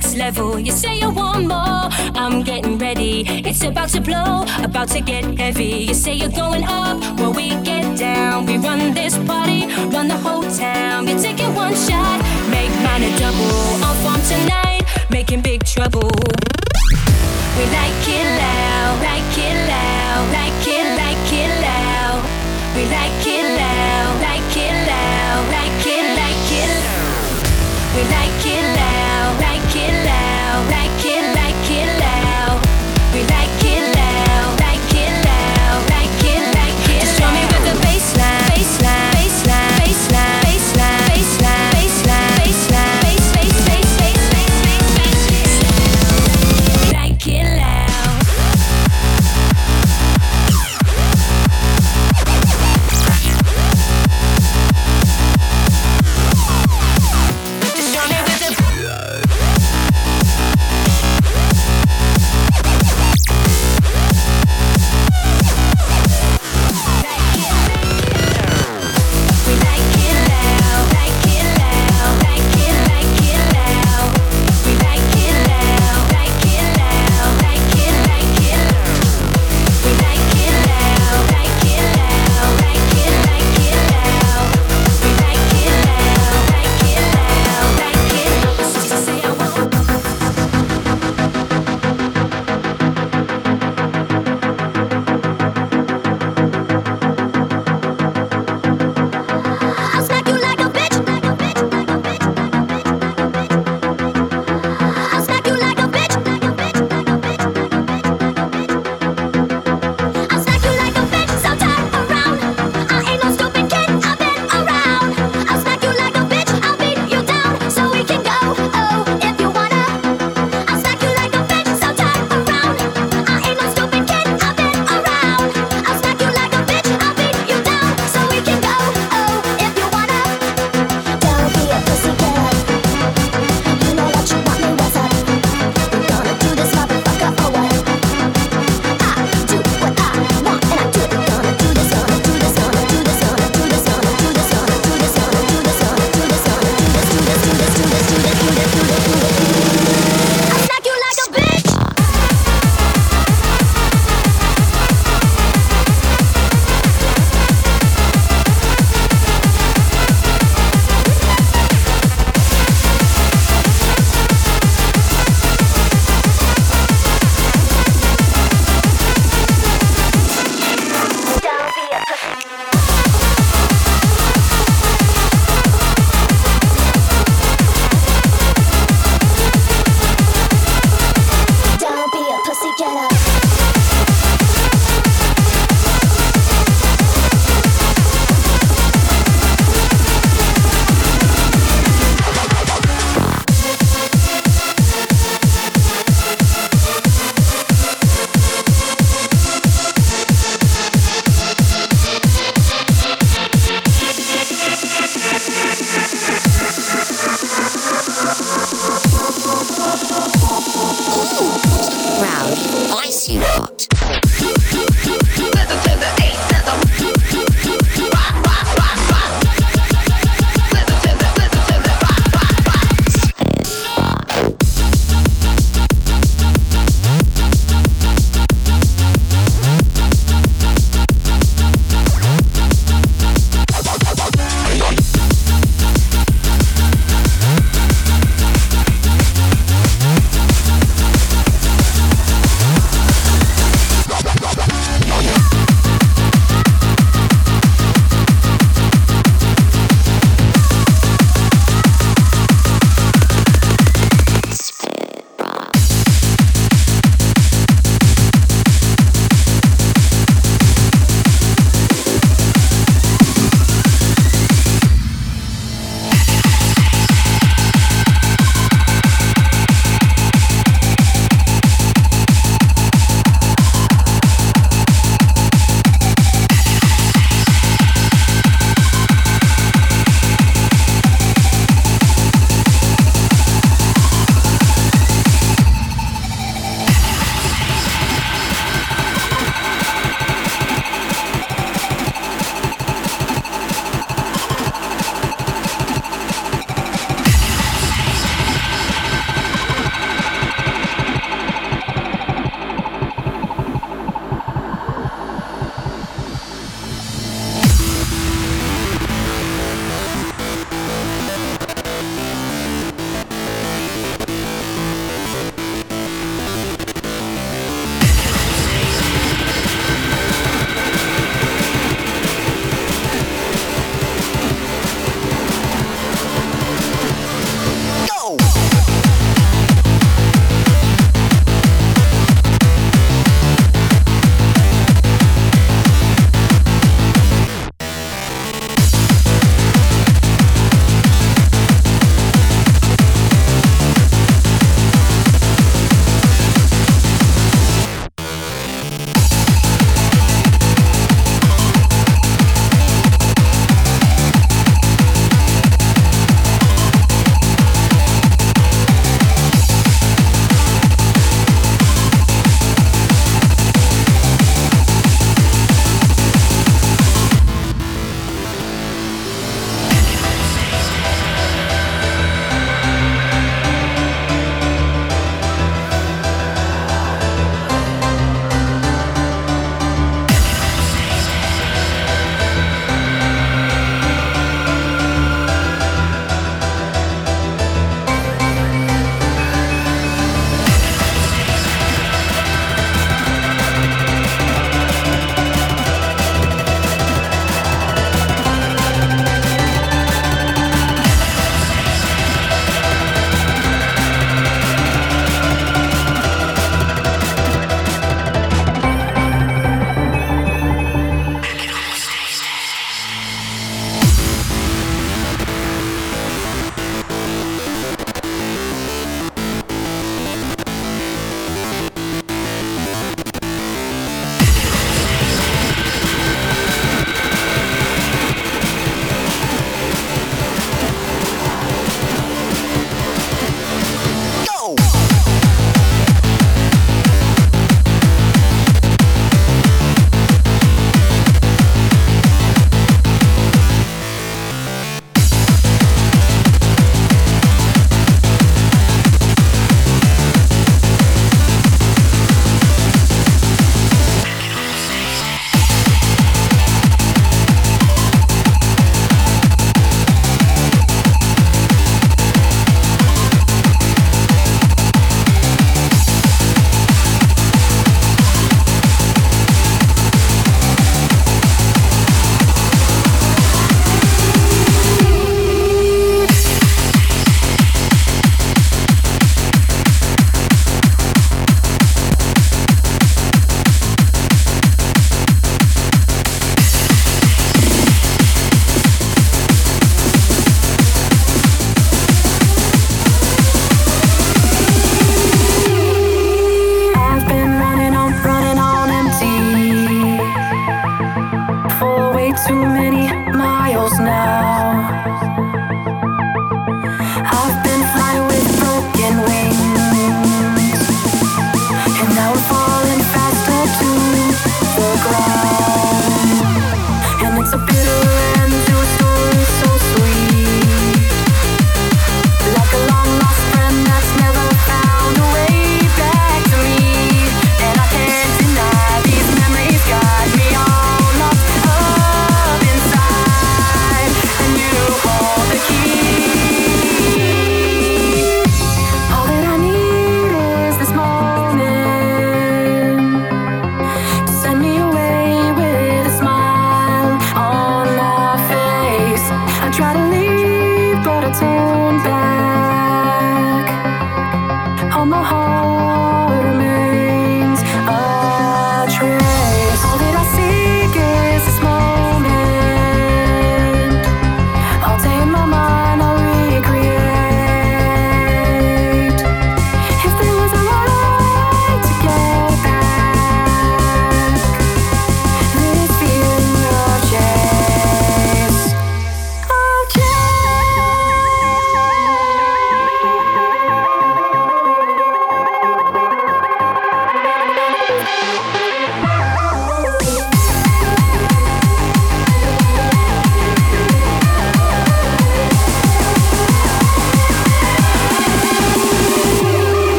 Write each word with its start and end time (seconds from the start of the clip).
next 0.00 0.16
level. 0.16 0.58
You 0.58 0.72
say 0.72 0.94
you 0.98 1.10
want 1.10 1.46
more, 1.46 1.88
I'm 2.22 2.42
getting 2.42 2.78
ready. 2.78 3.24
It's 3.48 3.62
about 3.62 3.90
to 3.90 4.00
blow, 4.00 4.46
about 4.64 4.88
to 4.88 5.00
get 5.00 5.24
heavy. 5.38 5.88
You 5.88 5.94
say 5.94 6.14
you're 6.14 6.36
going 6.44 6.64
up, 6.64 6.96
well, 7.18 7.32
we 7.34 7.50
get 7.62 7.98
down. 7.98 8.46
We 8.46 8.56
run 8.56 8.94
this 8.94 9.18
party, 9.18 9.66
run 9.94 10.08
the 10.08 10.16
whole 10.16 10.48
town. 10.58 11.06
You're 11.06 11.18
taking 11.18 11.54
one 11.54 11.74
shot, 11.74 12.18
make 12.50 12.72
mine 12.84 13.02
a 13.02 13.12
double. 13.18 13.84
Off 13.88 14.06
on 14.12 14.20
tonight, 14.32 14.84
making 15.10 15.42
big 15.42 15.64
trouble. 15.64 16.10
We 17.56 17.64
like 17.76 18.08
it 18.08 18.26
loud. 18.38 18.59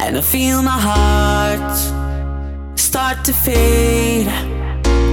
and 0.00 0.16
I 0.16 0.20
feel 0.20 0.62
my 0.62 0.78
heart 0.90 1.76
start 2.78 3.24
to 3.24 3.32
fade. 3.32 4.26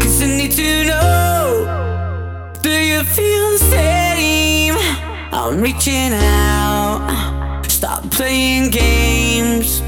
Cause 0.02 0.22
I 0.22 0.28
need 0.28 0.52
to 0.52 0.86
know, 0.86 2.58
do 2.62 2.70
you 2.70 3.04
feel 3.04 3.52
the 3.52 3.58
same? 3.58 4.76
I'm 5.32 5.62
reaching 5.62 6.14
out, 6.14 7.64
stop 7.68 8.10
playing 8.12 8.70
games. 8.72 9.82